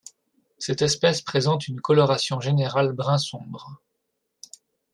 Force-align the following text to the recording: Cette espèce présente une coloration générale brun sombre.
Cette 0.57 0.81
espèce 0.81 1.21
présente 1.21 1.67
une 1.67 1.79
coloration 1.79 2.39
générale 2.39 2.91
brun 2.93 3.19
sombre. 3.19 3.79